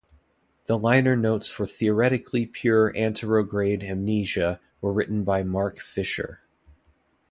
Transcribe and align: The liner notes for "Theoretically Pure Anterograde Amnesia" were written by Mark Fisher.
The 0.65 0.79
liner 0.79 1.15
notes 1.15 1.47
for 1.47 1.67
"Theoretically 1.67 2.47
Pure 2.47 2.93
Anterograde 2.93 3.83
Amnesia" 3.87 4.59
were 4.81 4.91
written 4.91 5.23
by 5.23 5.43
Mark 5.43 5.79
Fisher. 5.79 6.41